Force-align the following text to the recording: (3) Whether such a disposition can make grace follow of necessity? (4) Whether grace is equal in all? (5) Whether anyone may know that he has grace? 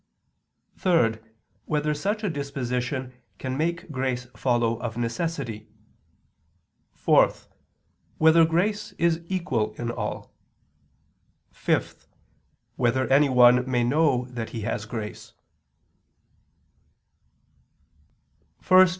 (3) 0.79 1.19
Whether 1.65 1.93
such 1.93 2.23
a 2.23 2.29
disposition 2.31 3.13
can 3.37 3.55
make 3.55 3.91
grace 3.91 4.25
follow 4.35 4.81
of 4.81 4.97
necessity? 4.97 5.67
(4) 6.95 7.31
Whether 8.17 8.43
grace 8.43 8.93
is 8.93 9.21
equal 9.27 9.73
in 9.75 9.91
all? 9.91 10.33
(5) 11.51 12.07
Whether 12.77 13.05
anyone 13.13 13.69
may 13.69 13.83
know 13.83 14.25
that 14.31 14.49
he 14.49 14.61
has 14.61 14.85
grace? 14.87 15.33